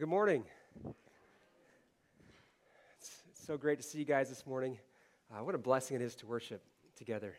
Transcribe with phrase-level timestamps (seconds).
[0.00, 0.44] Good morning.
[2.96, 4.78] It's, it's so great to see you guys this morning.
[5.30, 6.62] Uh, what a blessing it is to worship
[6.96, 7.34] together.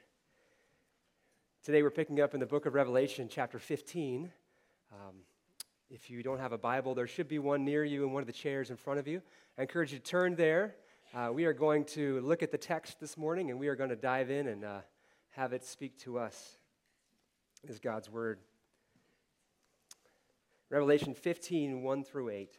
[1.63, 4.31] Today we're picking up in the book of Revelation, chapter 15.
[4.91, 5.15] Um,
[5.89, 8.27] if you don't have a Bible, there should be one near you in one of
[8.27, 9.23] the chairs in front of you.
[9.57, 10.75] I encourage you to turn there.
[11.15, 13.89] Uh, we are going to look at the text this morning and we are going
[13.89, 14.81] to dive in and uh,
[15.31, 16.59] have it speak to us
[17.67, 18.37] as God's Word.
[20.71, 22.57] Revelation 15, 1 through 8.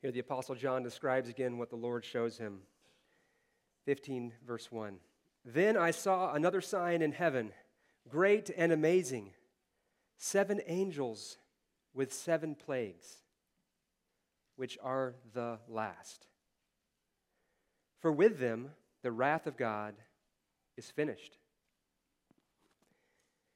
[0.00, 2.60] Here, the Apostle John describes again what the Lord shows him.
[3.86, 4.98] 15, verse 1.
[5.44, 7.50] Then I saw another sign in heaven,
[8.08, 9.32] great and amazing
[10.16, 11.38] seven angels
[11.94, 13.22] with seven plagues,
[14.56, 16.26] which are the last.
[18.00, 18.70] For with them
[19.02, 19.94] the wrath of God
[20.76, 21.38] is finished.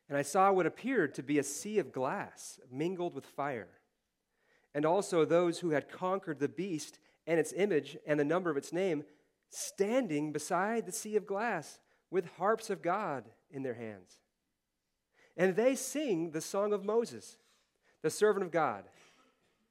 [0.09, 3.69] And I saw what appeared to be a sea of glass mingled with fire,
[4.75, 8.57] and also those who had conquered the beast and its image and the number of
[8.57, 9.05] its name,
[9.51, 11.79] standing beside the sea of glass
[12.11, 14.21] with harps of God in their hands.
[15.37, 17.37] And they sing the song of Moses
[18.03, 18.85] the servant of God,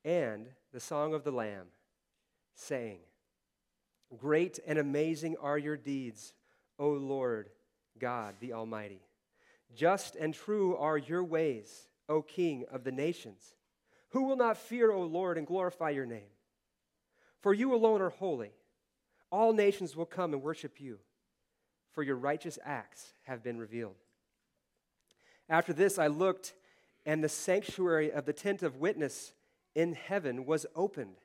[0.03, 1.67] and the song of the Lamb,
[2.55, 2.99] saying,
[4.17, 6.33] Great and amazing are your deeds,
[6.79, 7.49] O Lord
[7.99, 9.01] God the Almighty.
[9.75, 13.53] Just and true are your ways, O King of the nations.
[14.09, 16.29] Who will not fear, O Lord, and glorify your name?
[17.41, 18.51] For you alone are holy.
[19.29, 20.99] All nations will come and worship you,
[21.91, 23.95] for your righteous acts have been revealed.
[25.49, 26.53] After this, I looked
[27.07, 29.33] and the sanctuary of the tent of witness
[29.73, 31.21] in heaven was opened.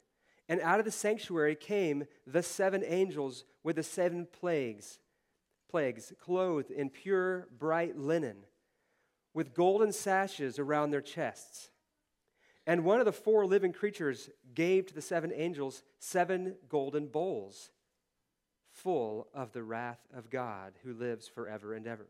[0.48, 5.00] And out of the sanctuary came the seven angels with the seven plagues,
[5.68, 8.44] plagues, clothed in pure bright linen,
[9.34, 11.70] with golden sashes around their chests.
[12.64, 17.72] And one of the four living creatures gave to the seven angels seven golden bowls
[18.70, 22.06] full of the wrath of God who lives forever and ever.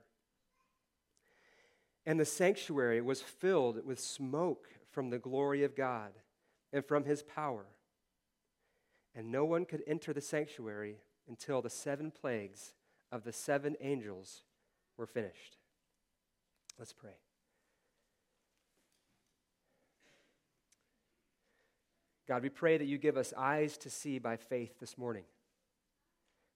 [2.05, 6.13] And the sanctuary was filled with smoke from the glory of God
[6.73, 7.67] and from his power.
[9.15, 10.97] And no one could enter the sanctuary
[11.29, 12.75] until the seven plagues
[13.11, 14.43] of the seven angels
[14.97, 15.59] were finished.
[16.79, 17.11] Let's pray.
[22.27, 25.25] God, we pray that you give us eyes to see by faith this morning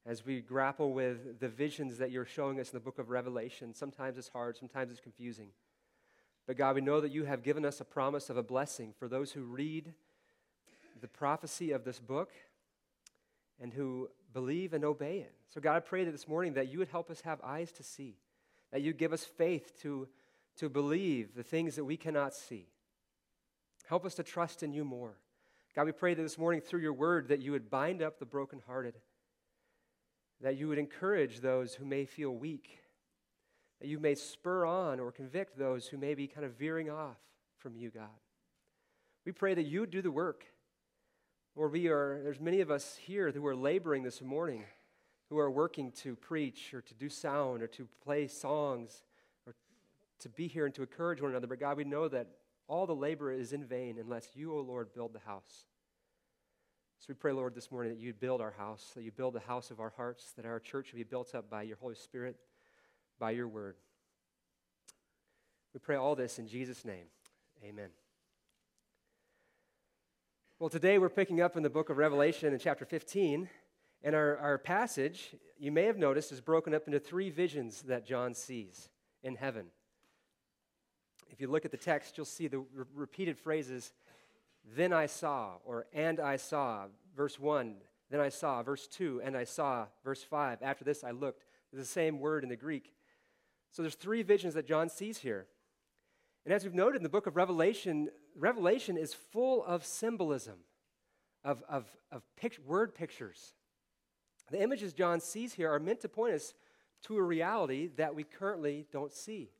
[0.07, 3.75] as we grapple with the visions that you're showing us in the book of Revelation.
[3.75, 5.49] Sometimes it's hard, sometimes it's confusing.
[6.47, 9.09] But God, we know that you have given us a promise of a blessing for
[9.09, 9.93] those who read
[11.01, 12.31] the prophecy of this book
[13.61, 15.35] and who believe and obey it.
[15.53, 17.83] So, God, I pray that this morning that you would help us have eyes to
[17.83, 18.17] see,
[18.71, 20.07] that you give us faith to,
[20.59, 22.69] to believe the things that we cannot see.
[23.89, 25.15] Help us to trust in you more.
[25.75, 28.25] God, we pray that this morning through your word that you would bind up the
[28.25, 28.95] brokenhearted
[30.43, 32.81] that you would encourage those who may feel weak,
[33.81, 37.17] that you may spur on or convict those who may be kind of veering off
[37.59, 38.09] from you, God.
[39.25, 40.45] We pray that you do the work.
[41.57, 44.65] Lord, we are, there's many of us here who are laboring this morning,
[45.31, 49.03] who are working to preach or to do sound or to play songs
[49.47, 49.55] or
[50.21, 51.47] to be here and to encourage one another.
[51.47, 52.29] But God, we know that
[52.69, 55.65] all the labor is in vain unless you, O Lord, build the house.
[56.99, 59.41] So we pray, Lord, this morning that you build our house, that you build the
[59.41, 62.37] house of our hearts, that our church will be built up by your Holy Spirit,
[63.19, 63.77] by your word.
[65.75, 67.07] We pray all this in Jesus' name.
[67.63, 67.91] Amen.
[70.59, 73.49] Well, today we're picking up in the book of Revelation in chapter 15,
[74.03, 78.07] and our, our passage, you may have noticed, is broken up into three visions that
[78.07, 78.89] John sees
[79.23, 79.67] in heaven.
[81.29, 83.93] If you look at the text, you'll see the re- repeated phrases
[84.75, 86.87] then I saw, or and I saw,
[87.17, 87.77] verse 1,
[88.11, 90.63] then I saw, verse 2, and I saw, verse 5.
[90.63, 91.45] After this I looked.
[91.73, 92.95] The same word in the Greek.
[93.71, 95.47] So there's three visions that John sees here.
[96.47, 100.61] And as we've noted in the book of Revelation, Revelation is full of symbolism,
[101.45, 102.23] of, of, of
[102.65, 103.53] word pictures.
[104.51, 106.55] The images John sees here are meant to point us
[107.03, 109.51] to a reality that we currently don't see.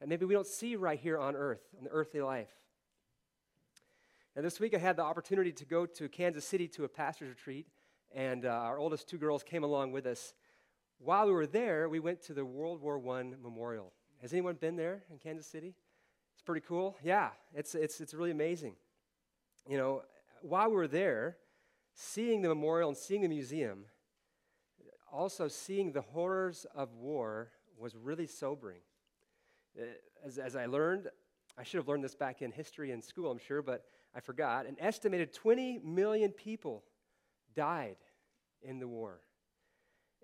[0.00, 2.50] And maybe we don't see right here on earth, in the earthly life.
[4.38, 7.28] And this week I had the opportunity to go to Kansas City to a pastor's
[7.28, 7.66] retreat,
[8.14, 10.32] and uh, our oldest two girls came along with us.
[11.00, 13.92] While we were there, we went to the World War I Memorial.
[14.22, 15.74] Has anyone been there in Kansas City?
[16.34, 16.96] It's pretty cool.
[17.02, 18.76] Yeah, it's, it's, it's really amazing.
[19.68, 20.02] you know,
[20.42, 21.38] while we were there,
[21.92, 23.86] seeing the memorial and seeing the museum,
[25.12, 28.82] also seeing the horrors of war was really sobering.
[29.76, 29.86] Uh,
[30.24, 31.08] as, as I learned,
[31.58, 33.84] I should have learned this back in history in school, I'm sure, but
[34.18, 34.66] I forgot.
[34.66, 36.82] An estimated 20 million people
[37.54, 37.98] died
[38.60, 39.20] in the war,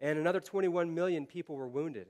[0.01, 2.09] and another 21 million people were wounded.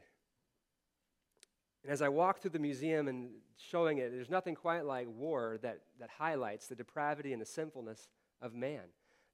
[1.83, 3.29] And as I walk through the museum and
[3.59, 8.09] showing it, there's nothing quite like war that, that highlights the depravity and the sinfulness
[8.41, 8.85] of man,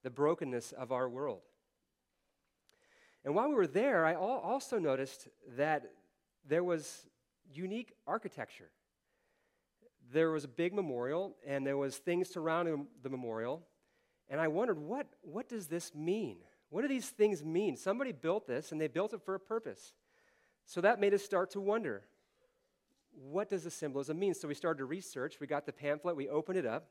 [0.03, 1.43] the brokenness of our world.
[3.25, 5.93] And while we were there, I also noticed that
[6.45, 7.07] there was
[7.55, 8.71] unique architecture.
[10.13, 13.67] There was a big memorial, and there was things surrounding the memorial.
[14.29, 16.39] And I wondered, what, what does this mean?
[16.71, 17.77] What do these things mean?
[17.77, 19.95] Somebody built this, and they built it for a purpose.
[20.67, 22.03] So that made us start to wonder
[23.13, 24.35] what does the symbolism mean?
[24.35, 25.41] So we started to research.
[25.41, 26.91] We got the pamphlet, we opened it up,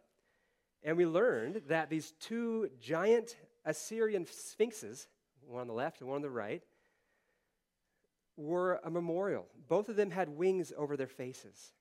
[0.84, 3.36] and we learned that these two giant
[3.66, 5.08] Assyrian sphinxes,
[5.46, 6.62] one on the left and one on the right,
[8.38, 9.48] were a memorial.
[9.68, 11.74] Both of them had wings over their faces.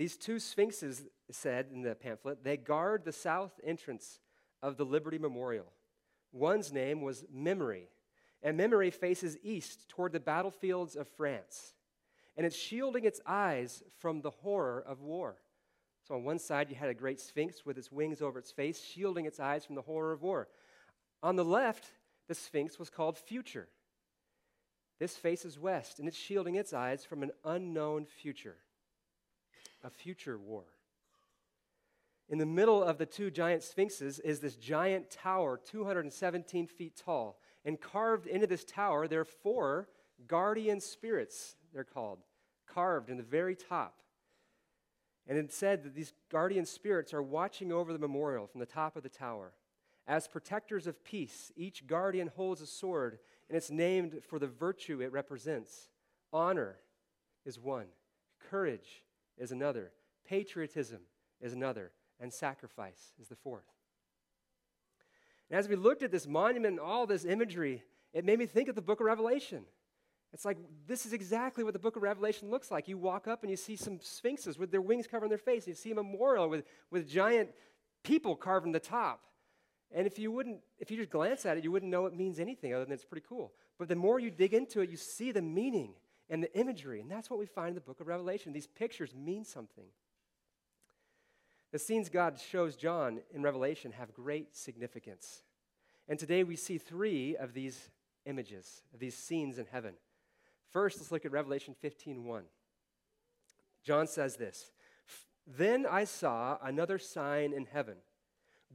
[0.00, 4.18] These two sphinxes said in the pamphlet, they guard the south entrance
[4.62, 5.72] of the Liberty Memorial.
[6.32, 7.88] One's name was Memory,
[8.42, 11.74] and Memory faces east toward the battlefields of France
[12.40, 15.36] and it's shielding its eyes from the horror of war.
[16.08, 18.82] So, on one side, you had a great sphinx with its wings over its face,
[18.82, 20.48] shielding its eyes from the horror of war.
[21.22, 21.90] On the left,
[22.28, 23.68] the sphinx was called Future.
[24.98, 28.56] This faces west, and it's shielding its eyes from an unknown future,
[29.82, 30.64] a future war.
[32.28, 37.40] In the middle of the two giant sphinxes is this giant tower, 217 feet tall.
[37.64, 39.88] And carved into this tower, there are four
[40.26, 42.20] guardian spirits, they're called
[42.72, 43.96] carved in the very top.
[45.26, 48.96] And it said that these guardian spirits are watching over the memorial from the top
[48.96, 49.52] of the tower.
[50.06, 53.18] As protectors of peace, each guardian holds a sword,
[53.48, 55.88] and it's named for the virtue it represents.
[56.32, 56.76] Honor
[57.44, 57.86] is one,
[58.50, 59.04] courage
[59.38, 59.92] is another,
[60.26, 61.00] patriotism
[61.40, 63.64] is another, and sacrifice is the fourth.
[65.50, 67.82] And as we looked at this monument and all this imagery,
[68.12, 69.64] it made me think of the book of Revelation.
[70.32, 72.86] It's like this is exactly what the book of Revelation looks like.
[72.86, 75.66] You walk up and you see some sphinxes with their wings covering their face.
[75.66, 77.50] You see a memorial with, with giant
[78.04, 79.24] people carving the top.
[79.92, 82.38] And if you wouldn't, if you just glance at it, you wouldn't know it means
[82.38, 83.52] anything other than it's pretty cool.
[83.76, 85.94] But the more you dig into it, you see the meaning
[86.30, 87.00] and the imagery.
[87.00, 88.52] And that's what we find in the book of Revelation.
[88.52, 89.84] These pictures mean something.
[91.72, 95.42] The scenes God shows John in Revelation have great significance.
[96.08, 97.90] And today we see three of these
[98.24, 99.94] images, of these scenes in heaven.
[100.70, 102.48] First, let's look at Revelation 15:1.
[103.82, 104.72] John says this,
[105.46, 108.02] "Then I saw another sign in heaven,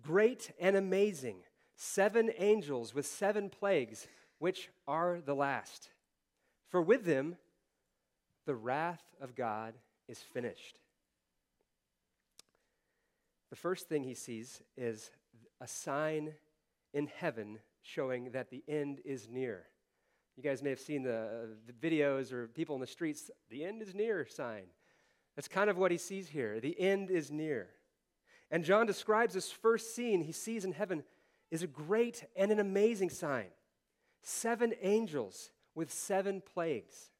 [0.01, 4.07] great and amazing, seven angels with seven plagues,
[4.39, 5.91] which are the last.
[6.67, 7.37] For with them
[8.45, 9.75] the wrath of God
[10.07, 10.77] is finished."
[13.49, 15.11] The first thing he sees is
[15.61, 16.33] a sign
[16.93, 19.67] in heaven showing that the end is near.
[20.35, 23.81] You guys may have seen the, the videos or people in the streets, the end
[23.81, 24.63] is near sign.
[25.35, 26.59] That's kind of what he sees here.
[26.59, 27.69] The end is near.
[28.51, 31.03] And John describes this first scene he sees in heaven
[31.51, 33.47] is a great and an amazing sign.
[34.21, 37.11] Seven angels with seven plagues.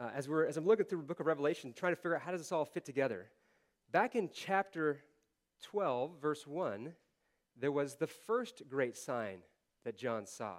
[0.00, 2.22] Uh, as, we're, as I'm looking through the book of Revelation, trying to figure out
[2.22, 3.26] how does this all fit together,
[3.92, 5.00] back in chapter
[5.62, 6.94] 12, verse 1,
[7.58, 9.40] there was the first great sign
[9.84, 10.56] that John saw.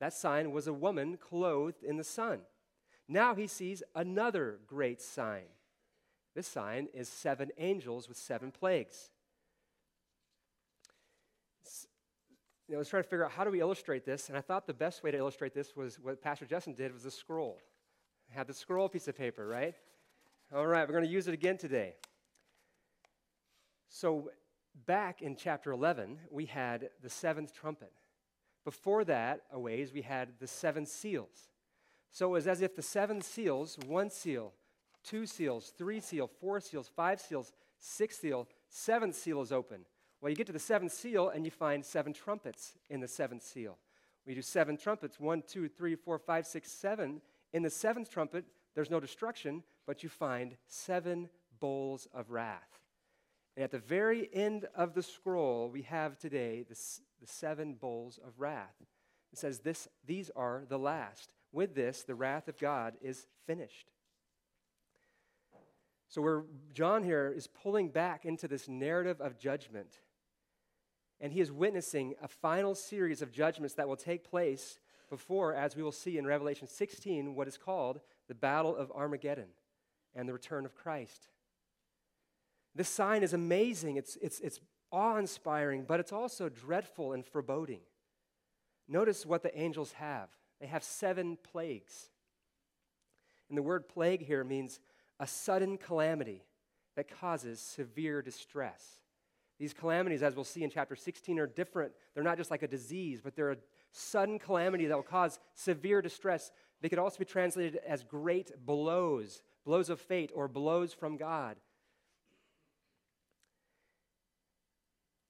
[0.00, 2.40] That sign was a woman clothed in the sun.
[3.06, 5.44] Now he sees another great sign.
[6.34, 9.10] This sign is seven angels with seven plagues.
[12.66, 14.40] You know, I was trying to figure out how do we illustrate this, and I
[14.40, 17.60] thought the best way to illustrate this was what Pastor Justin did was a scroll.
[18.34, 19.74] Had the scroll piece of paper, right?
[20.54, 21.94] All right, we're going to use it again today.
[23.88, 24.30] So,
[24.86, 27.92] back in chapter 11, we had the seventh trumpet.
[28.64, 31.50] Before that, a ways, we had the seven seals.
[32.10, 34.52] So it was as if the seven seals, one seal,
[35.02, 39.80] two seals, three seal, four seals, five seals, six seal, seventh seal is open.
[40.20, 43.42] Well, you get to the seventh seal and you find seven trumpets in the seventh
[43.42, 43.78] seal.
[44.26, 47.20] We do seven trumpets one, two, three, four, five, six, seven.
[47.52, 48.44] In the seventh trumpet,
[48.74, 51.28] there's no destruction, but you find seven
[51.60, 52.80] bowls of wrath.
[53.56, 56.76] And at the very end of the scroll, we have today the,
[57.20, 58.74] the seven bowls of wrath.
[59.32, 61.32] It says, this, These are the last.
[61.52, 63.90] With this, the wrath of God is finished.
[66.08, 66.44] So, where
[66.74, 70.00] John here is pulling back into this narrative of judgment,
[71.20, 74.78] and he is witnessing a final series of judgments that will take place
[75.12, 79.48] before, as we will see in Revelation 16, what is called the Battle of Armageddon
[80.14, 81.28] and the return of Christ.
[82.74, 84.58] This sign is amazing, it's, it's, it's
[84.90, 87.80] awe inspiring, but it's also dreadful and foreboding.
[88.88, 92.08] Notice what the angels have they have seven plagues.
[93.48, 94.80] And the word plague here means
[95.18, 96.44] a sudden calamity
[96.96, 99.00] that causes severe distress.
[99.58, 101.92] These calamities, as we'll see in chapter 16, are different.
[102.14, 103.56] They're not just like a disease, but they're a
[103.92, 106.50] sudden calamity that will cause severe distress.
[106.80, 111.56] They could also be translated as great blows, blows of fate, or blows from God.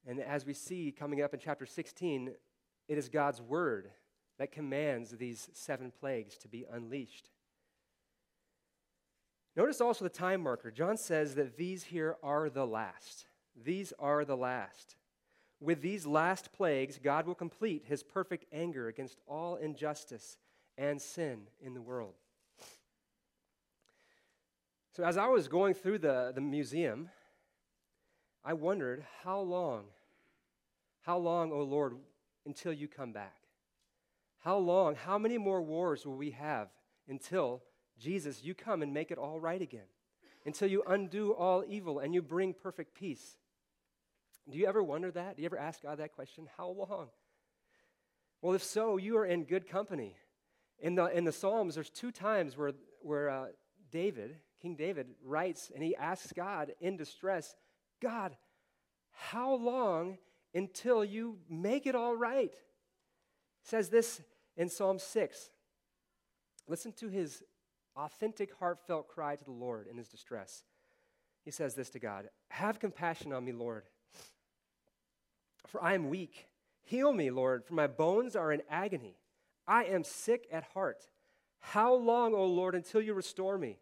[0.06, 2.32] And as we see coming up in chapter 16,
[2.88, 3.90] it is God's word
[4.38, 7.28] that commands these seven plagues to be unleashed.
[9.54, 10.70] Notice also the time marker.
[10.70, 13.26] John says that these here are the last.
[13.54, 14.96] These are the last.
[15.62, 20.36] With these last plagues, God will complete his perfect anger against all injustice
[20.76, 22.14] and sin in the world.
[24.96, 27.10] So, as I was going through the, the museum,
[28.44, 29.84] I wondered how long,
[31.02, 31.94] how long, O oh Lord,
[32.44, 33.36] until you come back?
[34.40, 36.70] How long, how many more wars will we have
[37.08, 37.62] until
[38.00, 39.86] Jesus, you come and make it all right again?
[40.44, 43.36] Until you undo all evil and you bring perfect peace?
[44.50, 45.36] Do you ever wonder that?
[45.36, 46.48] Do you ever ask God that question?
[46.56, 47.08] How long?
[48.40, 50.16] Well, if so, you are in good company.
[50.80, 53.46] In the, in the Psalms, there's two times where, where uh,
[53.92, 57.54] David, King David, writes and he asks God in distress,
[58.00, 58.36] God,
[59.12, 60.18] how long
[60.54, 62.52] until you make it all right?
[62.52, 64.20] He says this
[64.56, 65.50] in Psalm 6.
[66.66, 67.44] Listen to his
[67.96, 70.64] authentic, heartfelt cry to the Lord in his distress.
[71.44, 73.84] He says this to God Have compassion on me, Lord,
[75.66, 76.46] for I am weak.
[76.82, 79.16] Heal me, Lord, for my bones are in agony.
[79.66, 81.08] I am sick at heart.
[81.60, 83.78] How long, O Lord, until you restore me?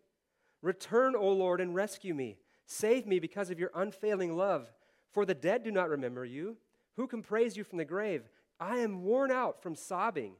[0.63, 2.39] Return, O Lord, and rescue me.
[2.67, 4.73] Save me because of your unfailing love.
[5.11, 6.57] For the dead do not remember you.
[6.97, 8.29] Who can praise you from the grave?
[8.61, 10.35] I am worn out from sobbing.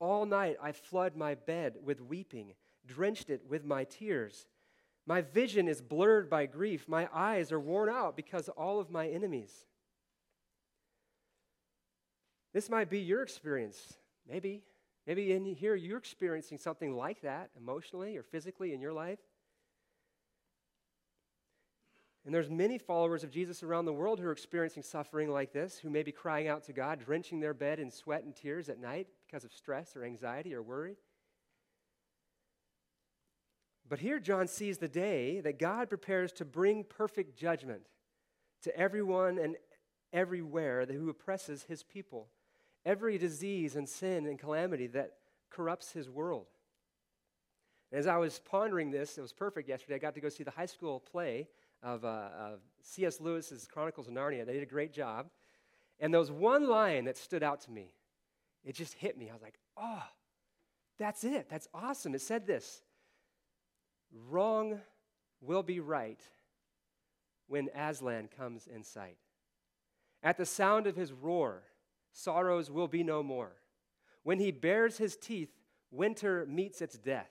[0.00, 4.48] All night I flood my bed with weeping, drenched it with my tears.
[5.06, 6.88] My vision is blurred by grief.
[6.88, 9.66] My eyes are worn out because all of my enemies.
[12.52, 13.94] This might be your experience.
[14.28, 14.62] Maybe.
[15.06, 19.18] Maybe in here you're experiencing something like that emotionally or physically in your life.
[22.24, 25.78] And there's many followers of Jesus around the world who are experiencing suffering like this,
[25.78, 28.78] who may be crying out to God, drenching their bed in sweat and tears at
[28.78, 30.96] night because of stress or anxiety or worry.
[33.88, 37.82] But here John sees the day that God prepares to bring perfect judgment
[38.62, 39.56] to everyone and
[40.12, 42.28] everywhere who oppresses his people,
[42.84, 45.12] every disease and sin and calamity that
[45.50, 46.46] corrupts his world.
[47.90, 49.96] And as I was pondering this, it was perfect yesterday.
[49.96, 51.48] I got to go see the high school play
[51.82, 53.20] of, uh, of C.S.
[53.20, 54.46] Lewis's Chronicles of Narnia.
[54.46, 55.26] They did a great job.
[56.00, 57.94] And there was one line that stood out to me.
[58.64, 59.28] It just hit me.
[59.28, 60.02] I was like, oh,
[60.98, 61.48] that's it.
[61.48, 62.14] That's awesome.
[62.14, 62.82] It said this
[64.28, 64.80] Wrong
[65.40, 66.20] will be right
[67.48, 69.16] when Aslan comes in sight.
[70.22, 71.62] At the sound of his roar,
[72.12, 73.52] sorrows will be no more.
[74.22, 75.50] When he bares his teeth,
[75.90, 77.30] winter meets its death.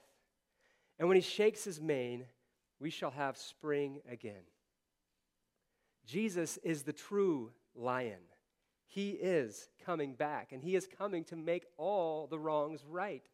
[0.98, 2.26] And when he shakes his mane,
[2.78, 4.44] we shall have spring again.
[6.06, 8.20] Jesus is the true lion.
[8.86, 13.26] He is coming back, and he is coming to make all the wrongs right.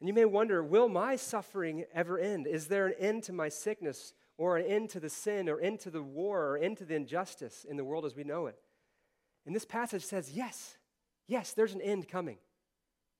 [0.00, 2.46] And you may wonder will my suffering ever end?
[2.46, 5.80] Is there an end to my sickness, or an end to the sin, or end
[5.80, 8.58] to the war, or end to the injustice in the world as we know it?
[9.46, 10.76] And this passage says, yes,
[11.26, 12.38] yes, there's an end coming.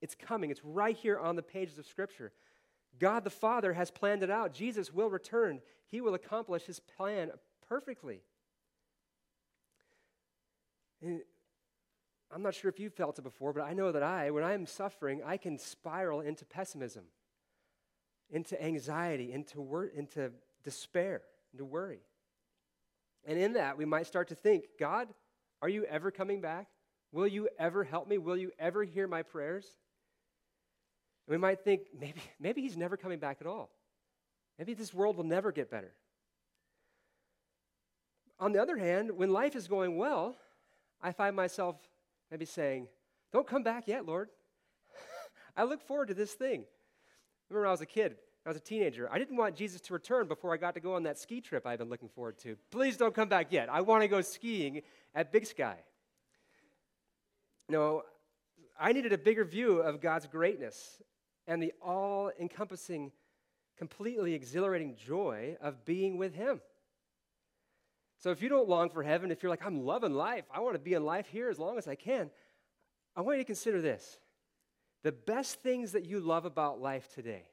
[0.00, 0.50] It's coming.
[0.50, 2.32] It's right here on the pages of Scripture.
[2.98, 4.52] God the Father has planned it out.
[4.52, 7.30] Jesus will return, He will accomplish His plan
[7.68, 8.22] perfectly.
[11.02, 11.20] And
[12.32, 14.66] I'm not sure if you've felt it before, but I know that I, when I'm
[14.66, 17.04] suffering, I can spiral into pessimism,
[18.30, 20.30] into anxiety, into, wor- into
[20.62, 21.22] despair,
[21.52, 22.00] into worry.
[23.24, 25.08] And in that, we might start to think God,
[25.62, 26.68] are you ever coming back?
[27.12, 28.18] Will you ever help me?
[28.18, 29.66] Will you ever hear my prayers?
[31.26, 33.70] And we might think maybe, maybe he's never coming back at all.
[34.58, 35.92] Maybe this world will never get better.
[38.38, 40.36] On the other hand, when life is going well,
[41.02, 41.76] I find myself
[42.30, 42.88] maybe saying,
[43.32, 44.28] Don't come back yet, Lord.
[45.56, 46.64] I look forward to this thing.
[47.48, 49.08] Remember I was a kid, I was a teenager.
[49.12, 51.66] I didn't want Jesus to return before I got to go on that ski trip
[51.66, 52.56] I've been looking forward to.
[52.70, 53.68] Please don't come back yet.
[53.70, 54.82] I want to go skiing
[55.14, 55.76] at Big Sky.
[57.68, 58.02] No,
[58.78, 61.02] I needed a bigger view of God's greatness
[61.46, 63.12] and the all encompassing,
[63.76, 66.60] completely exhilarating joy of being with Him.
[68.18, 70.74] So if you don't long for heaven, if you're like, I'm loving life, I want
[70.74, 72.30] to be in life here as long as I can,
[73.14, 74.18] I want you to consider this.
[75.02, 77.44] The best things that you love about life today,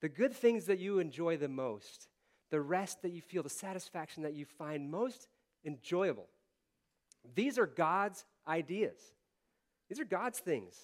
[0.00, 2.08] the good things that you enjoy the most,
[2.50, 5.28] the rest that you feel, the satisfaction that you find most
[5.64, 6.28] enjoyable,
[7.34, 8.98] these are God's ideas.
[9.88, 10.74] These are God's things.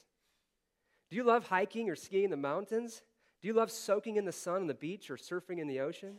[1.10, 3.02] Do you love hiking or skiing in the mountains?
[3.40, 6.16] Do you love soaking in the sun on the beach or surfing in the ocean?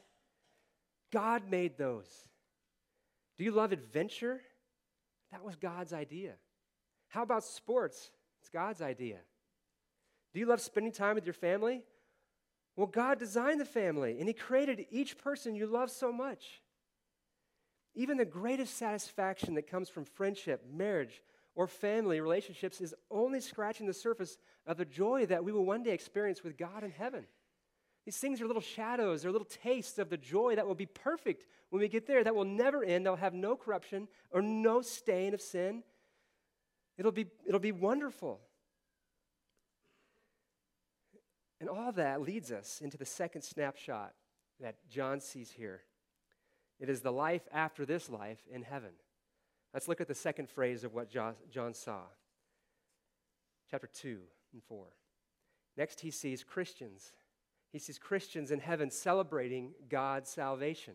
[1.12, 2.08] God made those.
[3.38, 4.42] Do you love adventure?
[5.32, 6.34] That was God's idea.
[7.10, 8.12] How about sports?
[8.42, 9.18] It's God's idea.
[10.34, 11.84] Do you love spending time with your family?
[12.76, 16.62] Well, God designed the family and He created each person you love so much.
[17.94, 21.22] Even the greatest satisfaction that comes from friendship, marriage,
[21.56, 25.84] or family relationships is only scratching the surface of the joy that we will one
[25.84, 27.26] day experience with God in heaven.
[28.06, 31.46] These things are little shadows, they're little tastes of the joy that will be perfect
[31.70, 33.06] when we get there, that will never end.
[33.06, 35.84] They'll have no corruption or no stain of sin.
[36.98, 38.42] It'll be, it'll be wonderful.
[41.68, 44.14] And all that leads us into the second snapshot
[44.62, 45.82] that John sees here.
[46.80, 48.92] It is the life after this life in heaven.
[49.74, 52.02] Let's look at the second phrase of what John saw.
[53.72, 54.20] Chapter 2
[54.54, 54.86] and 4.
[55.76, 57.14] Next, he sees Christians.
[57.72, 60.94] He sees Christians in heaven celebrating God's salvation.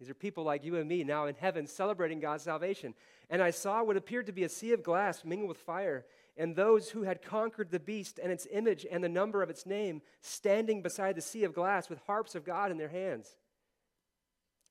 [0.00, 2.94] These are people like you and me now in heaven celebrating God's salvation.
[3.30, 6.04] And I saw what appeared to be a sea of glass mingled with fire,
[6.38, 9.66] and those who had conquered the beast and its image and the number of its
[9.66, 13.36] name standing beside the sea of glass with harps of God in their hands.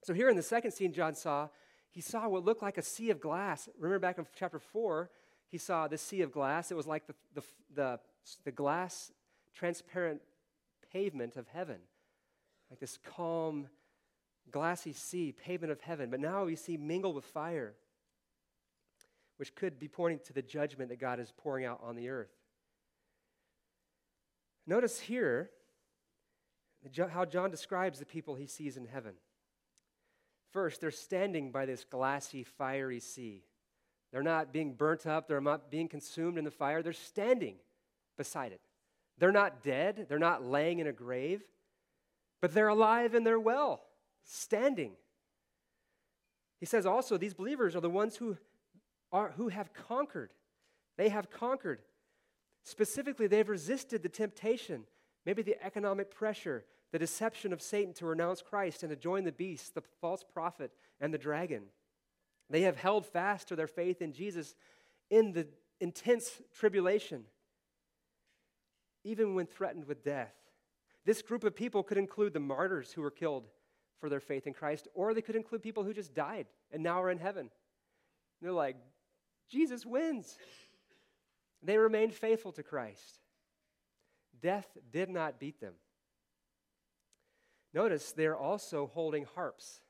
[0.03, 1.49] So, here in the second scene, John saw,
[1.91, 3.67] he saw what looked like a sea of glass.
[3.77, 5.09] Remember back in chapter 4,
[5.49, 6.71] he saw the sea of glass.
[6.71, 7.43] It was like the, the,
[7.75, 7.99] the,
[8.45, 9.11] the glass,
[9.53, 10.21] transparent
[10.93, 11.79] pavement of heaven,
[12.69, 13.67] like this calm,
[14.51, 16.09] glassy sea, pavement of heaven.
[16.09, 17.75] But now we see mingled with fire,
[19.37, 22.31] which could be pointing to the judgment that God is pouring out on the earth.
[24.65, 25.49] Notice here
[27.09, 29.13] how John describes the people he sees in heaven.
[30.51, 33.43] First, they're standing by this glassy, fiery sea.
[34.11, 37.55] They're not being burnt up, they're not being consumed in the fire, they're standing
[38.17, 38.61] beside it.
[39.17, 41.41] They're not dead, they're not laying in a grave,
[42.41, 43.81] but they're alive and they're well
[44.23, 44.93] standing.
[46.59, 48.37] He says also, these believers are the ones who,
[49.11, 50.31] are, who have conquered.
[50.97, 51.81] They have conquered.
[52.63, 54.83] Specifically, they've resisted the temptation,
[55.25, 59.31] maybe the economic pressure, the deception of Satan to renounce Christ and to join the
[59.31, 61.63] beast, the false prophet, and the dragon.
[62.49, 64.55] They have held fast to their faith in Jesus
[65.09, 65.47] in the
[65.79, 67.25] intense tribulation,
[69.03, 70.33] even when threatened with death.
[71.05, 73.47] This group of people could include the martyrs who were killed
[73.99, 77.01] for their faith in Christ, or they could include people who just died and now
[77.01, 77.41] are in heaven.
[77.41, 77.49] And
[78.41, 78.75] they're like,
[79.49, 80.37] Jesus wins.
[81.63, 83.19] They remained faithful to Christ.
[84.41, 85.73] Death did not beat them.
[87.73, 89.81] Notice they're also holding harps.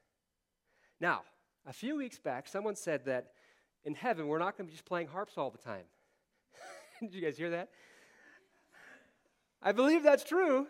[1.00, 1.22] Now,
[1.66, 3.32] a few weeks back, someone said that
[3.84, 5.86] in heaven, we're not going to be just playing harps all the time.
[7.02, 7.70] Did you guys hear that?
[9.62, 10.68] I believe that's true,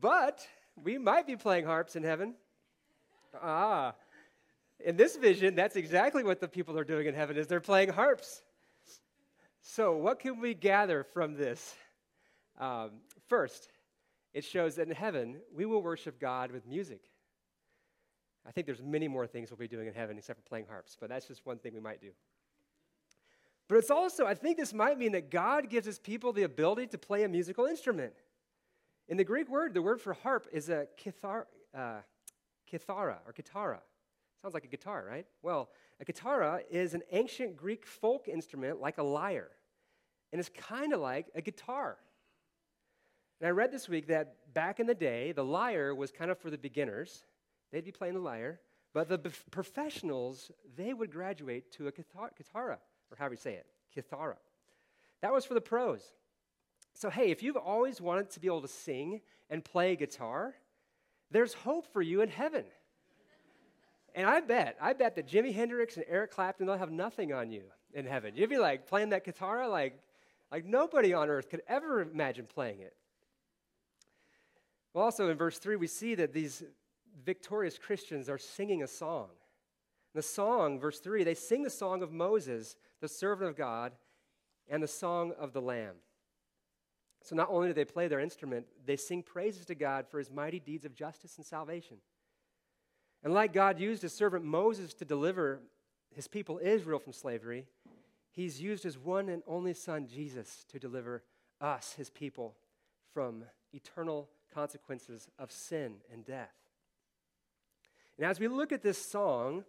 [0.00, 0.46] but
[0.82, 2.34] we might be playing harps in heaven.
[3.42, 3.94] Ah,
[4.84, 7.90] in this vision, that's exactly what the people are doing in heaven is they're playing
[7.90, 8.42] harps.
[9.62, 11.74] So, what can we gather from this?
[12.58, 13.68] Um, first,
[14.32, 17.00] it shows that in heaven we will worship God with music.
[18.46, 20.96] I think there's many more things we'll be doing in heaven except for playing harps,
[21.00, 22.10] but that's just one thing we might do.
[23.68, 26.86] But it's also, I think this might mean that God gives his people the ability
[26.88, 28.12] to play a musical instrument.
[29.08, 31.98] In the Greek word, the word for harp is a kithar, uh,
[32.72, 33.80] kithara or guitarra.
[34.42, 35.26] Sounds like a guitar, right?
[35.42, 35.70] Well,
[36.00, 39.50] a guitarra is an ancient Greek folk instrument like a lyre,
[40.32, 41.96] and it's kind of like a guitar.
[43.40, 46.38] And I read this week that back in the day, the lyre was kind of
[46.38, 47.24] for the beginners.
[47.72, 48.60] They'd be playing the lyre,
[48.94, 49.18] but the
[49.50, 52.78] professionals, they would graduate to a guitar, guitarra,
[53.10, 54.36] or however you say it, kithara.
[55.22, 56.02] That was for the pros.
[56.94, 59.20] So, hey, if you've always wanted to be able to sing
[59.50, 60.54] and play guitar,
[61.30, 62.64] there's hope for you in heaven.
[64.16, 67.50] And I bet, I bet that Jimi Hendrix and Eric Clapton, they'll have nothing on
[67.50, 68.34] you in heaven.
[68.34, 70.00] You'd be like playing that guitar like,
[70.50, 72.94] like nobody on earth could ever imagine playing it.
[74.94, 76.62] Well, also in verse 3, we see that these
[77.24, 79.28] victorious Christians are singing a song.
[80.14, 83.92] The song, verse 3, they sing the song of Moses, the servant of God,
[84.66, 85.96] and the song of the Lamb.
[87.22, 90.30] So not only do they play their instrument, they sing praises to God for his
[90.30, 91.98] mighty deeds of justice and salvation.
[93.26, 95.58] And like God used his servant Moses to deliver
[96.14, 97.66] his people Israel from slavery,
[98.30, 101.24] he's used his one and only son Jesus to deliver
[101.60, 102.54] us, his people,
[103.12, 106.54] from eternal consequences of sin and death.
[108.16, 109.64] And as we look at this song,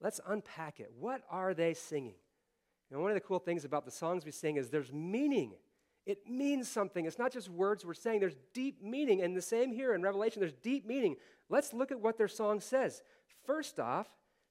[0.00, 0.92] let's unpack it.
[0.96, 2.14] What are they singing?
[2.92, 5.54] And one of the cool things about the songs we sing is there's meaning.
[6.04, 7.06] It means something.
[7.06, 9.22] It's not just words we're saying, there's deep meaning.
[9.22, 11.16] And the same here in Revelation, there's deep meaning.
[11.48, 13.02] Let's look at what their song says.
[13.44, 14.08] First off,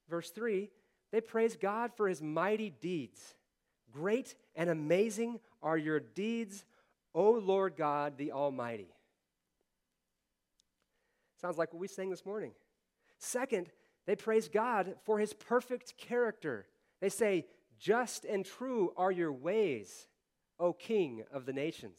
[0.08, 0.70] verse 3,
[1.10, 3.34] they praise God for his mighty deeds.
[3.92, 6.64] Great and amazing are your deeds,
[7.14, 8.94] O Lord God the Almighty.
[11.40, 12.52] Sounds like what we sang this morning.
[13.18, 13.68] Second,
[14.06, 16.66] they praise God for his perfect character.
[17.00, 17.46] They say,
[17.78, 20.06] Just and true are your ways,
[20.62, 21.98] O King of the nations.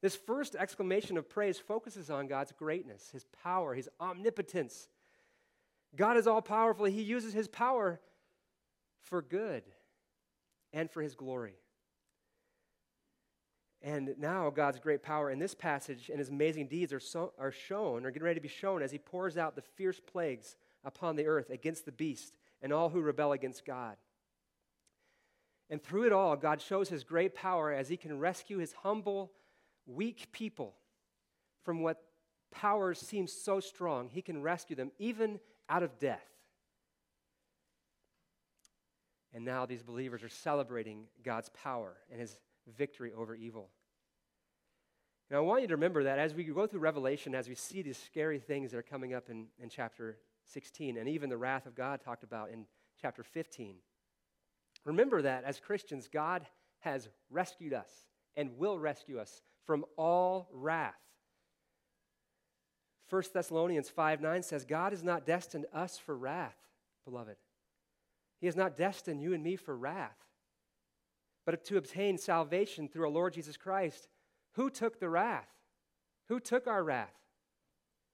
[0.00, 4.88] This first exclamation of praise focuses on God's greatness, his power, his omnipotence.
[5.94, 6.86] God is all powerful.
[6.86, 8.00] He uses his power
[9.02, 9.62] for good
[10.72, 11.54] and for his glory.
[13.82, 17.52] And now God's great power in this passage and his amazing deeds are, so, are
[17.52, 21.16] shown, are getting ready to be shown as he pours out the fierce plagues upon
[21.16, 23.96] the earth against the beast and all who rebel against God.
[25.68, 29.32] And through it all, God shows his great power as he can rescue his humble,
[29.86, 30.74] weak people
[31.64, 32.02] from what
[32.52, 34.08] powers seem so strong.
[34.08, 36.24] He can rescue them even out of death.
[39.34, 42.38] And now these believers are celebrating God's power and his
[42.76, 43.68] victory over evil.
[45.30, 47.82] Now, I want you to remember that as we go through Revelation, as we see
[47.82, 51.66] these scary things that are coming up in, in chapter 16, and even the wrath
[51.66, 52.64] of God talked about in
[53.00, 53.74] chapter 15,
[54.86, 56.46] remember that as Christians, God
[56.80, 57.90] has rescued us
[58.36, 60.94] and will rescue us from all wrath.
[63.10, 66.56] 1 Thessalonians 5 9 says, God has not destined us for wrath,
[67.04, 67.36] beloved.
[68.40, 70.16] He has not destined you and me for wrath,
[71.44, 74.08] but to obtain salvation through our Lord Jesus Christ
[74.56, 75.48] who took the wrath?
[76.28, 77.14] Who took our wrath?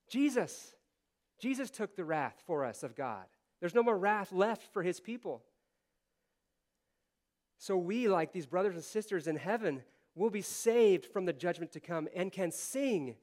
[0.08, 0.74] Jesus.
[1.38, 3.24] Jesus took the wrath for us of God.
[3.60, 5.44] There's no more wrath left for his people.
[7.62, 9.84] So we, like these brothers and sisters in heaven,
[10.16, 13.14] will be saved from the judgment to come and can sing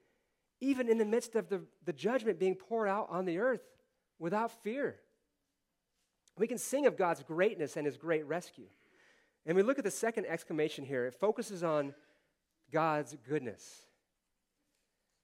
[0.61, 3.59] even in the midst of the, the judgment being poured out on the earth
[4.17, 4.95] without fear.
[6.37, 8.67] We can sing of God's greatness and his great rescue.
[9.45, 11.05] And we look at the second exclamation here.
[11.05, 11.93] It focuses on
[12.71, 13.81] God's goodness.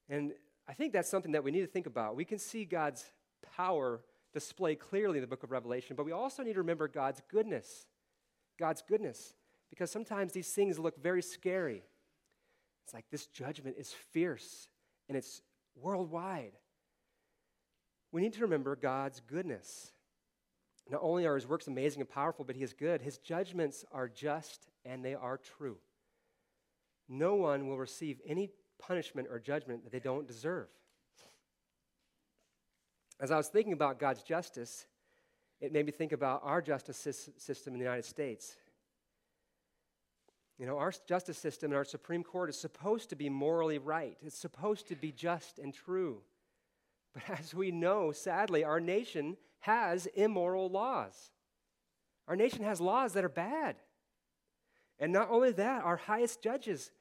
[0.09, 0.33] And
[0.67, 2.17] I think that's something that we need to think about.
[2.17, 3.05] We can see God's
[3.55, 4.01] power
[4.33, 7.87] displayed clearly in the book of Revelation, but we also need to remember God's goodness.
[8.57, 9.35] God's goodness.
[9.69, 11.83] Because sometimes these things look very scary.
[12.83, 14.69] It's like this judgment is fierce
[15.09, 15.41] and it's
[15.75, 16.53] worldwide.
[18.11, 19.91] We need to remember God's goodness.
[20.89, 23.01] Not only are his works amazing and powerful, but he is good.
[23.01, 25.77] His judgments are just and they are true
[27.07, 30.67] no one will receive any punishment or judgment that they don't deserve.
[33.19, 34.87] As I was thinking about God's justice,
[35.61, 36.97] it made me think about our justice
[37.37, 38.55] system in the United States.
[40.57, 44.17] You know, our justice system and our Supreme Court is supposed to be morally right,
[44.21, 46.21] it's supposed to be just and true.
[47.13, 51.31] But as we know, sadly, our nation has immoral laws.
[52.27, 53.75] Our nation has laws that are bad.
[54.99, 56.91] And not only that, our highest judges,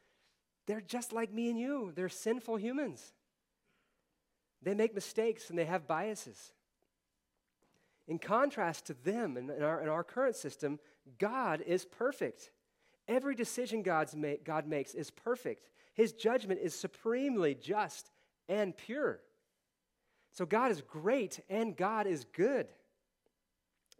[0.66, 1.92] they're just like me and you.
[1.94, 3.12] They're sinful humans.
[4.62, 6.52] They make mistakes and they have biases.
[8.06, 10.78] In contrast to them in, our, in our current system,
[11.18, 12.50] God is perfect.
[13.08, 14.14] Every decision God's
[14.44, 15.70] God makes is perfect.
[15.94, 18.10] His judgment is supremely just
[18.48, 19.20] and pure.
[20.32, 22.68] So God is great and God is good.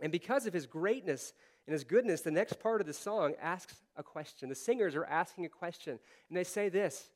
[0.01, 1.33] And because of his greatness
[1.67, 4.49] and his goodness, the next part of the song asks a question.
[4.49, 7.11] The singers are asking a question, and they say this.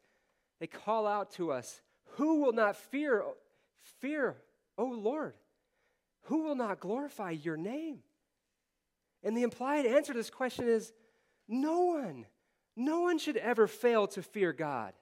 [0.60, 1.80] They call out to us,
[2.12, 3.24] Who will not fear,
[4.00, 4.36] fear,
[4.76, 5.34] O Lord?
[6.28, 8.00] Who will not glorify your name?
[9.22, 10.92] And the implied answer to this question is
[11.48, 12.26] no one.
[12.76, 14.92] No one should ever fail to fear God.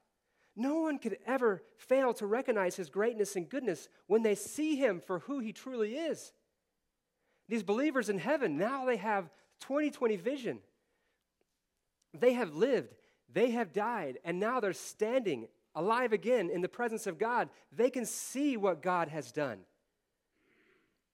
[0.55, 5.03] No one could ever fail to recognize his greatness and goodness when they see him
[5.05, 6.33] for who he truly is.
[7.49, 9.29] These believers in heaven, now they have
[9.61, 10.59] 2020 vision.
[12.15, 12.95] They have lived,
[13.33, 17.91] they have died, and now they're standing alive again in the presence of God, they
[17.91, 19.59] can see what God has done.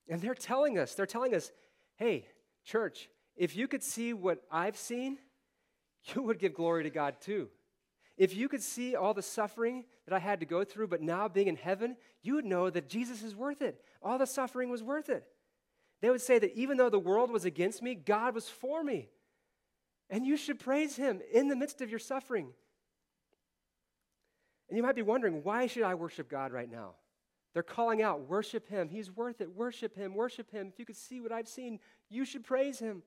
[0.09, 1.51] And they're telling us, they're telling us,
[1.97, 2.27] hey,
[2.65, 5.19] church, if you could see what I've seen,
[6.15, 7.49] you would give glory to God too.
[8.19, 11.29] If you could see all the suffering that I had to go through, but now
[11.29, 13.81] being in heaven, you would know that Jesus is worth it.
[14.03, 15.25] All the suffering was worth it.
[16.01, 19.09] They would say that even though the world was against me, God was for me.
[20.11, 22.49] And you should praise him in the midst of your suffering.
[24.69, 26.95] And you might be wondering, why should I worship God right now?
[27.55, 28.89] They're calling out, worship him.
[28.89, 29.55] He's worth it.
[29.55, 30.15] Worship him.
[30.15, 30.69] Worship him.
[30.69, 33.03] If you could see what I've seen, you should praise him.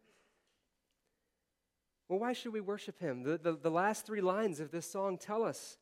[2.08, 3.24] Well, why should we worship him?
[3.24, 5.78] The, the, the, last three lines of this song tell us.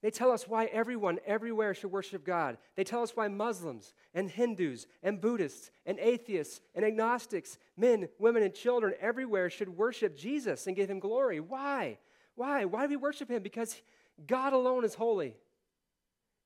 [0.00, 2.58] They tell us why everyone, everywhere should worship God.
[2.76, 8.42] They tell us why Muslims and Hindus and Buddhists and atheists and agnostics, men, women,
[8.42, 11.40] and children everywhere should worship Jesus and give him glory.
[11.40, 11.98] Why?
[12.36, 12.66] Why?
[12.66, 13.42] Why do we worship him?
[13.42, 13.80] Because
[14.26, 15.36] God alone is holy.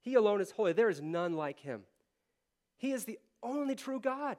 [0.01, 0.73] He alone is holy.
[0.73, 1.83] There is none like him.
[2.77, 4.37] He is the only true God.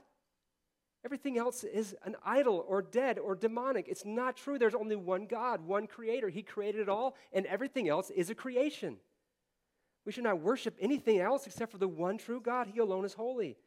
[1.06, 3.88] Everything else is an idol or dead or demonic.
[3.88, 4.58] It's not true.
[4.60, 6.28] There's only one God, one creator.
[6.28, 8.98] He created it all, and everything else is a creation.
[10.06, 12.68] We should not worship anything else except for the one true God.
[12.74, 13.58] He alone is holy.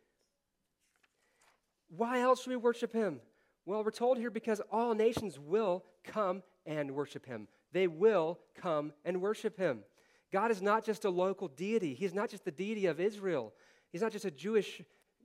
[1.88, 3.20] Why else should we worship him?
[3.64, 7.48] Well, we're told here because all nations will come and worship him.
[7.72, 9.84] They will come and worship him.
[10.32, 13.52] God is not just a local deity, He's not just the deity of Israel,
[13.90, 14.82] He's not just a Jewish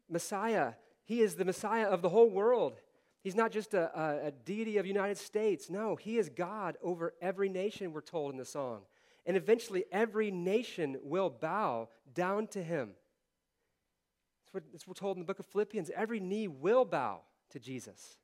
[0.10, 0.74] Messiah.
[1.06, 2.82] He is the Messiah of the whole world.
[3.24, 5.70] He's not just a, a, a, deity of United States.
[5.70, 8.82] No, he is God over every nation, we're told in the song.
[9.26, 12.92] And eventually, every nation will bow down to him.
[14.44, 15.92] That's what, that's what we're told in the book of Philippians.
[15.96, 18.18] Every knee will bow to Jesus.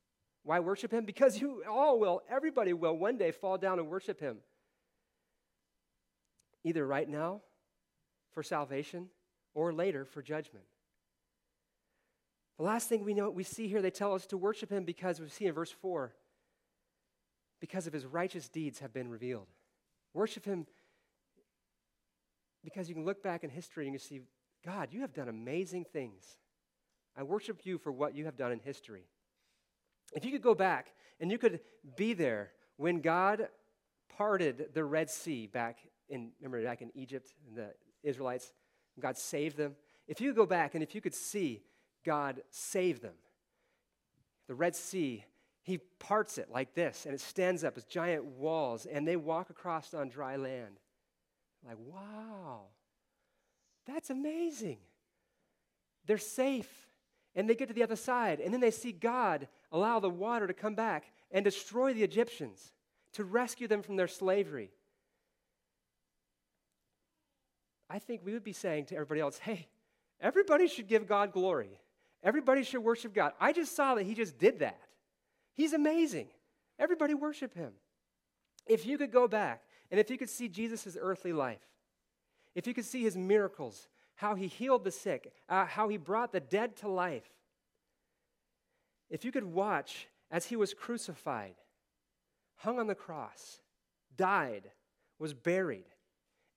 [0.44, 1.06] Why worship him?
[1.06, 4.38] Because you all will, everybody will one day fall down and worship him.
[6.64, 7.42] Either right now
[8.32, 9.10] for salvation
[9.54, 10.66] or later for judgment.
[12.58, 15.20] The last thing we know, we see here, they tell us to worship him because
[15.20, 16.14] we see in verse 4
[17.60, 19.48] because of his righteous deeds have been revealed.
[20.14, 20.68] Worship him
[22.64, 24.22] because you can look back in history and you see,
[24.66, 26.26] God, you have done amazing things.
[27.18, 29.06] I worship you for what you have done in history.
[30.14, 31.60] If you could go back and you could
[31.96, 33.48] be there when God
[34.18, 38.52] parted the Red Sea back in, remember back in Egypt and the Israelites,
[39.00, 39.76] God saved them.
[40.08, 41.64] If you go back and if you could see
[42.04, 43.14] God save them.
[44.48, 45.26] The Red Sea,
[45.62, 49.50] he parts it like this, and it stands up as giant walls, and they walk
[49.50, 50.80] across on dry land.
[51.66, 52.64] Like, wow,
[53.88, 54.80] that's amazing.
[56.06, 56.90] They're safe,
[57.36, 60.46] and they get to the other side, and then they see God allow the water
[60.46, 62.74] to come back and destroy the Egyptians
[63.14, 64.72] to rescue them from their slavery.
[67.94, 69.68] I think we would be saying to everybody else, hey,
[70.20, 71.80] everybody should give God glory.
[72.24, 73.34] Everybody should worship God.
[73.40, 74.80] I just saw that he just did that.
[75.54, 76.30] He's amazing.
[76.80, 77.74] Everybody worship him.
[78.66, 81.62] If you could go back and if you could see Jesus' earthly life,
[82.56, 86.32] if you could see his miracles, how he healed the sick, uh, how he brought
[86.32, 87.30] the dead to life,
[89.12, 91.56] if you could watch as he was crucified,
[92.56, 93.62] hung on the cross,
[94.18, 94.72] died,
[95.20, 95.86] was buried,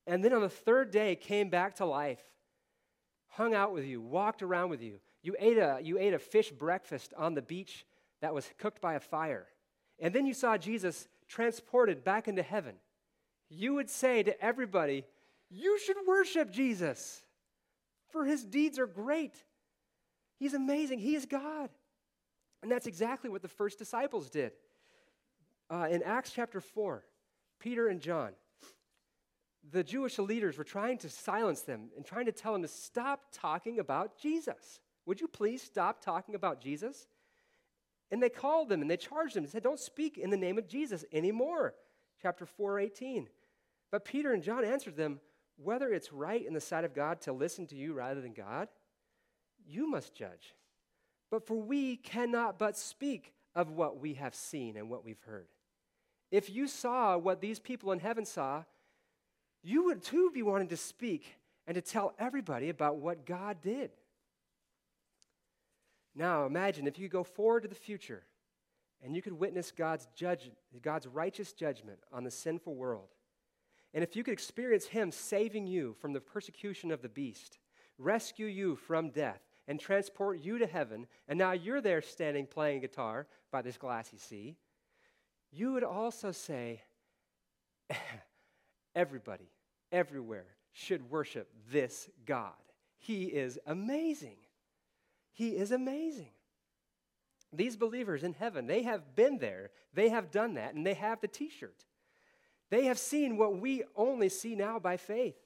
[0.06, 2.22] and then on the third day came back to life,
[3.28, 6.50] hung out with you, walked around with you, you ate, a, you ate a fish
[6.50, 7.84] breakfast on the beach
[8.20, 9.46] that was cooked by a fire.
[9.98, 12.74] And then you saw Jesus transported back into heaven.
[13.48, 15.04] You would say to everybody,
[15.50, 17.22] You should worship Jesus,
[18.10, 19.34] for his deeds are great.
[20.38, 20.98] He's amazing.
[20.98, 21.70] He is God.
[22.62, 24.52] And that's exactly what the first disciples did.
[25.70, 27.04] Uh, in Acts chapter 4,
[27.58, 28.32] Peter and John,
[29.72, 33.22] the Jewish leaders were trying to silence them and trying to tell them to stop
[33.32, 34.80] talking about Jesus.
[35.06, 37.06] Would you please stop talking about Jesus?
[38.10, 40.58] And they called them and they charged them and said, Don't speak in the name
[40.58, 41.74] of Jesus anymore.
[42.22, 43.28] Chapter 4, 18.
[43.90, 45.20] But Peter and John answered them,
[45.56, 48.68] Whether it's right in the sight of God to listen to you rather than God,
[49.66, 50.54] you must judge.
[51.30, 55.48] But for we cannot but speak of what we have seen and what we've heard.
[56.30, 58.64] If you saw what these people in heaven saw,
[59.62, 63.90] you would too be wanting to speak and to tell everybody about what God did.
[66.14, 68.24] Now, imagine if you go forward to the future
[69.02, 73.08] and you could witness God's, judge, God's righteous judgment on the sinful world.
[73.92, 77.58] And if you could experience Him saving you from the persecution of the beast,
[77.98, 82.80] rescue you from death, and transport you to heaven, and now you're there standing playing
[82.80, 84.56] guitar by this glassy sea,
[85.50, 86.82] you would also say,
[88.96, 89.50] Everybody
[89.92, 92.52] everywhere should worship this God.
[92.98, 94.38] He is amazing.
[95.32, 96.30] He is amazing.
[97.52, 101.20] These believers in heaven, they have been there, they have done that, and they have
[101.20, 101.84] the t shirt.
[102.70, 105.36] They have seen what we only see now by faith.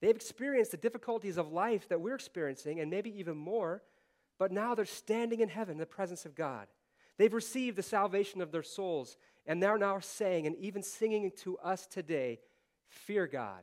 [0.00, 3.82] They've experienced the difficulties of life that we're experiencing, and maybe even more,
[4.38, 6.66] but now they're standing in heaven in the presence of God.
[7.20, 11.58] They've received the salvation of their souls, and they're now saying and even singing to
[11.58, 12.40] us today
[12.88, 13.62] Fear God,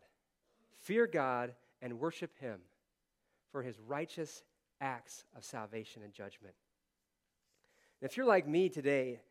[0.75, 2.59] fear God, and worship Him
[3.51, 4.43] for His righteous
[4.79, 6.53] acts of salvation and judgment.
[7.99, 9.21] And if you're like me today,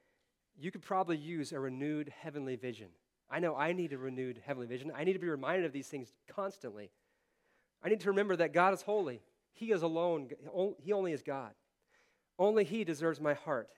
[0.58, 2.88] you could probably use a renewed heavenly vision.
[3.30, 4.90] I know I need a renewed heavenly vision.
[4.92, 6.90] I need to be reminded of these things constantly.
[7.80, 9.22] I need to remember that God is holy.
[9.52, 10.30] He is alone,
[10.82, 11.52] He only is God.
[12.40, 13.68] Only He deserves my heart.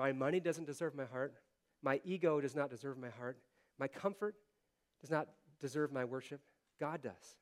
[0.00, 1.34] My money doesn't deserve my heart.
[1.82, 3.36] My ego does not deserve my heart.
[3.78, 4.34] My comfort
[5.02, 5.28] does not
[5.60, 6.40] deserve my worship.
[6.80, 7.36] God does.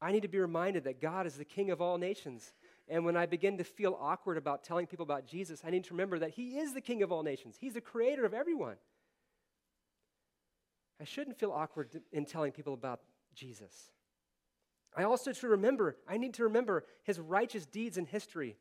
[0.00, 2.52] I need to be reminded that God is the King of all nations.
[2.86, 5.90] And when I begin to feel awkward about telling people about Jesus, I need to
[5.90, 7.56] remember that He is the King of all nations.
[7.58, 8.76] He's the creator of everyone.
[11.00, 13.00] I shouldn't feel awkward in telling people about
[13.34, 13.90] Jesus.
[14.96, 18.56] I also to remember, I need to remember his righteous deeds in history.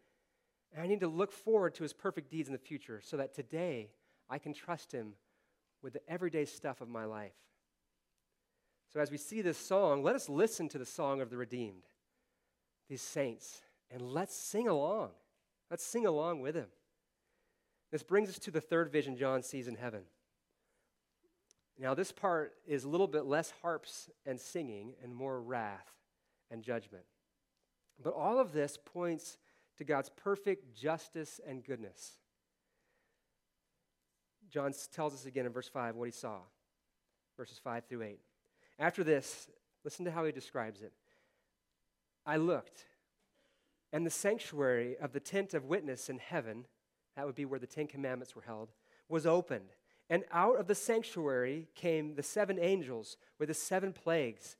[0.73, 3.33] And I need to look forward to his perfect deeds in the future so that
[3.33, 3.91] today
[4.29, 5.13] I can trust him
[5.81, 7.33] with the everyday stuff of my life.
[8.91, 11.83] So as we see this song, let us listen to the song of the redeemed,
[12.89, 15.09] these saints, and let's sing along.
[15.69, 16.67] Let's sing along with him.
[17.91, 20.03] This brings us to the third vision John sees in heaven.
[21.79, 25.91] Now, this part is a little bit less harps and singing and more wrath
[26.51, 27.03] and judgment.
[28.01, 29.37] But all of this points
[29.83, 32.13] to God's perfect justice and goodness.
[34.49, 36.37] John tells us again in verse 5 what he saw,
[37.35, 38.19] verses 5 through 8.
[38.79, 39.49] After this,
[39.83, 40.93] listen to how he describes it.
[42.25, 42.85] I looked,
[43.91, 46.65] and the sanctuary of the tent of witness in heaven,
[47.17, 48.69] that would be where the Ten Commandments were held,
[49.09, 49.73] was opened.
[50.09, 54.55] And out of the sanctuary came the seven angels with the seven plagues,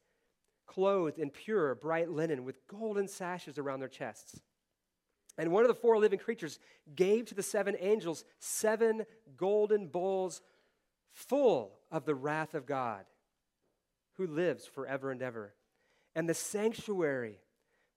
[0.68, 4.42] clothed in pure, bright linen, with golden sashes around their chests.
[5.38, 6.60] And one of the four living creatures
[6.96, 10.41] gave to the seven angels seven golden bowls
[11.12, 13.06] full of the wrath of God,
[14.13, 15.54] who lives forever and ever.
[16.15, 17.39] And the sanctuary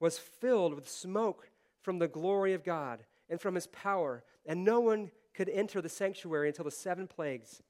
[0.01, 1.51] was filled with smoke
[1.83, 5.89] from the glory of God and from his power, and no one could enter the
[5.89, 7.63] sanctuary until the seven plagues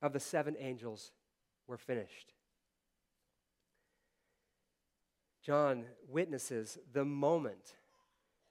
[0.00, 1.10] of the seven angels
[1.66, 2.32] were finished.
[5.42, 7.74] John witnesses the moment,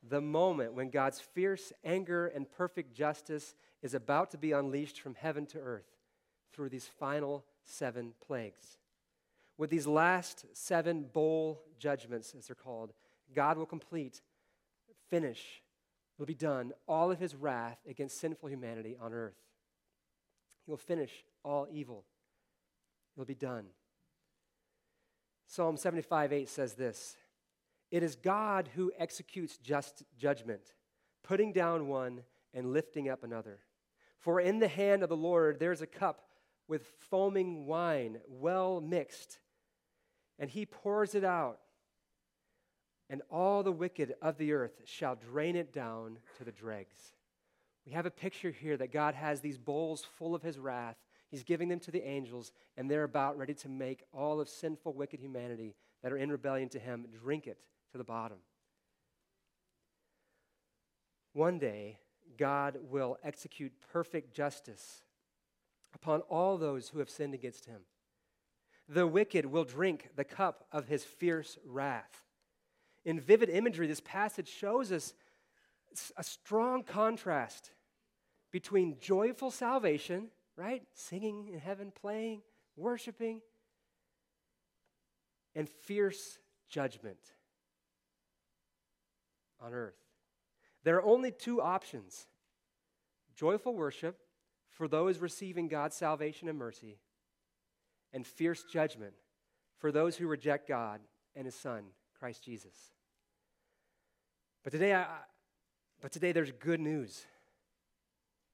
[0.08, 5.16] the moment when God's fierce anger and perfect justice is about to be unleashed from
[5.16, 5.98] heaven to earth
[6.54, 8.78] through these final seven plagues.
[9.58, 12.94] With these last seven bowl judgments, as they're called,
[13.36, 14.22] God will complete,
[15.10, 15.62] finish,
[16.18, 19.38] will be done all of his wrath against sinful humanity on earth.
[20.66, 22.06] He will finish all evil.
[23.16, 23.66] It will be done.
[25.46, 27.16] Psalm 75 8 says this
[27.92, 30.74] It is God who executes just judgment,
[31.24, 32.22] putting down one
[32.54, 33.60] and lifting up another.
[34.20, 36.22] For in the hand of the Lord there is a cup
[36.68, 39.40] with foaming wine, well mixed,
[40.38, 41.60] and he pours it out
[43.10, 47.14] and all the wicked of the earth shall drain it down to the dregs.
[47.86, 50.98] We have a picture here that God has these bowls full of his wrath.
[51.30, 54.94] He's giving them to the angels, and they're about ready to make all of sinful,
[54.94, 57.58] wicked humanity that are in rebellion to him drink it
[57.92, 58.38] to the bottom.
[61.34, 62.00] One day,
[62.38, 65.04] God will execute perfect justice
[65.94, 67.82] upon all those who have sinned against him.
[68.88, 72.24] The wicked will drink the cup of his fierce wrath
[73.06, 75.14] in vivid imagery, this passage shows us
[76.18, 77.72] a strong contrast
[78.52, 80.84] between joyful salvation, right?
[80.94, 82.42] Singing in heaven, playing,
[82.76, 83.42] worshiping,
[85.56, 86.38] and fierce
[86.70, 87.18] judgment
[89.62, 89.98] on earth.
[90.84, 92.28] There are only two options
[93.36, 94.18] joyful worship
[94.70, 96.98] for those receiving God's salvation and mercy,
[98.14, 99.14] and fierce judgment
[99.78, 101.00] for those who reject God
[101.36, 101.84] and His Son
[102.18, 102.76] Christ Jesus.
[104.64, 105.06] But today, I,
[106.02, 107.26] but today there's good news.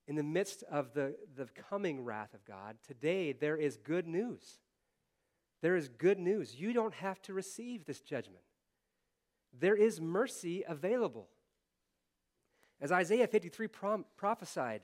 [0.07, 4.59] In the midst of the, the coming wrath of God, today there is good news.
[5.61, 6.59] There is good news.
[6.59, 8.43] You don't have to receive this judgment.
[9.59, 11.27] There is mercy available.
[12.81, 14.81] As Isaiah 53 prom- prophesied,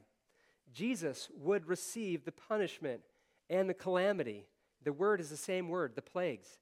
[0.74, 3.02] Jesus would receive the punishment
[3.50, 4.46] and the calamity.
[4.84, 6.60] The word is the same word, the plagues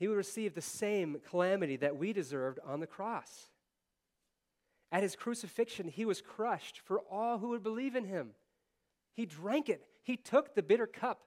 [0.00, 3.50] he would receive the same calamity that we deserved on the cross.
[4.90, 8.30] At his crucifixion, he was crushed for all who would believe in him.
[9.12, 9.84] He drank it.
[10.02, 11.20] He took the bitter cup.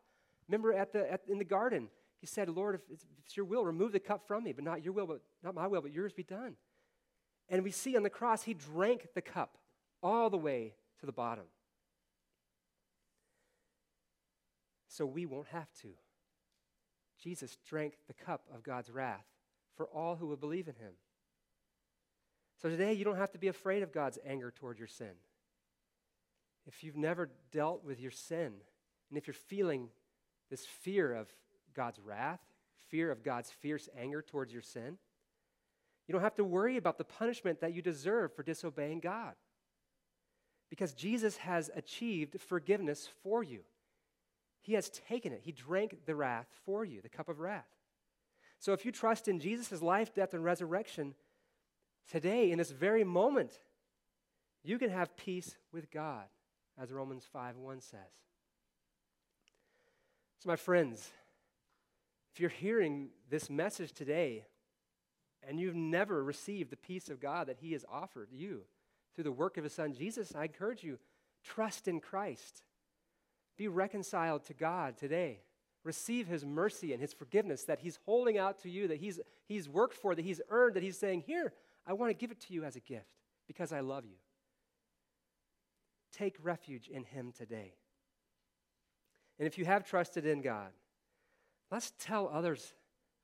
[0.48, 1.90] Remember at the, at, in the garden,
[2.24, 4.64] he said, Lord, if it's, if it's your will, remove the cup from me, but
[4.64, 6.56] not your will, but not my will, but yours be done.
[7.50, 9.58] And we see on the cross, he drank the cup
[10.02, 11.44] all the way to the bottom.
[14.88, 15.90] So we won't have to.
[17.22, 19.26] Jesus drank the cup of God's wrath
[19.76, 20.94] for all who will believe in him.
[22.62, 25.12] So today, you don't have to be afraid of God's anger toward your sin.
[26.66, 28.54] If you've never dealt with your sin,
[29.10, 29.90] and if you're feeling
[30.50, 31.28] this fear of
[31.74, 32.42] God's wrath,
[32.90, 34.98] fear of God's fierce anger towards your sin,
[36.08, 39.34] you don't have to worry about the punishment that you deserve for disobeying God.
[40.70, 43.62] Because Jesus has achieved forgiveness for you.
[44.62, 45.42] He has taken it.
[45.44, 47.68] He drank the wrath for you, the cup of wrath.
[48.60, 51.16] So if you trust in Jesus' life, death, and resurrection,
[52.10, 53.60] today, in this very moment,
[54.64, 56.26] you can have peace with God,
[56.82, 58.00] as Romans 5 1 says.
[60.40, 61.10] So, my friends,
[62.34, 64.46] if you're hearing this message today
[65.48, 68.62] and you've never received the peace of God that He has offered you
[69.14, 70.98] through the work of His Son Jesus, I encourage you,
[71.44, 72.64] trust in Christ.
[73.56, 75.42] Be reconciled to God today.
[75.84, 79.68] Receive his mercy and his forgiveness that he's holding out to you, that he's, he's
[79.68, 81.54] worked for, that he's earned, that he's saying, Here,
[81.86, 84.16] I want to give it to you as a gift because I love you.
[86.14, 87.74] Take refuge in him today.
[89.38, 90.70] And if you have trusted in God,
[91.74, 92.74] let's tell others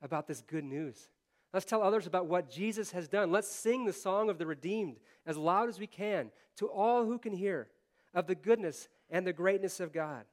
[0.02, 1.08] about this good news.
[1.54, 3.30] Let's tell others about what Jesus has done.
[3.30, 7.16] Let's sing the song of the redeemed as loud as we can to all who
[7.18, 7.68] can hear
[8.12, 10.24] of the goodness and the greatness of God.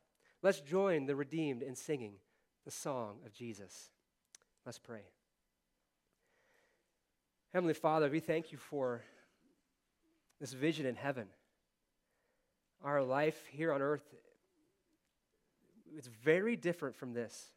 [0.42, 2.14] Let's join the redeemed in singing
[2.66, 3.92] the song of Jesus.
[4.66, 5.04] Let's pray.
[7.54, 9.04] Heavenly Father, we thank you for
[10.40, 11.28] this vision in heaven.
[12.84, 14.04] Our life here on earth
[15.96, 17.52] it's very different from this.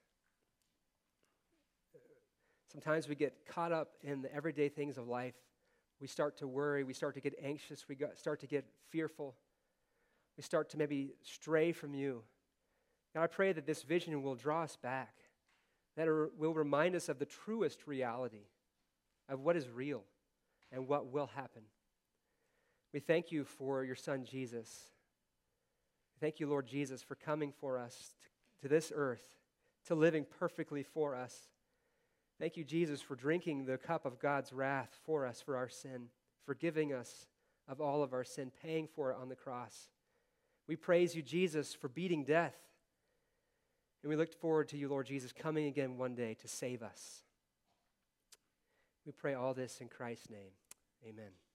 [2.70, 5.34] Sometimes we get caught up in the everyday things of life.
[6.00, 9.34] We start to worry, we start to get anxious, we start to get fearful
[10.40, 12.22] we start to maybe stray from you.
[13.14, 15.12] God, I pray that this vision will draw us back,
[15.98, 18.46] that it will remind us of the truest reality
[19.28, 20.02] of what is real
[20.72, 21.60] and what will happen.
[22.94, 24.92] We thank you for your son, Jesus.
[26.20, 29.36] Thank you, Lord Jesus, for coming for us to, to this earth,
[29.88, 31.50] to living perfectly for us.
[32.40, 36.06] Thank you, Jesus, for drinking the cup of God's wrath for us for our sin,
[36.46, 37.26] forgiving us
[37.68, 39.90] of all of our sin, paying for it on the cross.
[40.66, 42.56] We praise you, Jesus, for beating death.
[44.02, 47.24] And we look forward to you, Lord Jesus, coming again one day to save us.
[49.04, 50.52] We pray all this in Christ's name.
[51.06, 51.49] Amen.